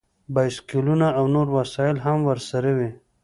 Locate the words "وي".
2.77-2.89